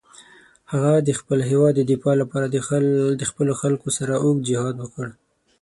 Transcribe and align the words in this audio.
هغه 0.71 0.93
د 1.07 1.09
خپل 1.19 1.39
هېواد 1.49 1.73
د 1.77 1.81
دفاع 1.91 2.15
لپاره 2.21 2.45
د 3.19 3.23
خپلو 3.29 3.53
خلکو 3.61 3.87
سره 3.97 4.13
اوږد 4.23 4.47
جهاد 4.49 4.75
وکړ. 4.79 5.07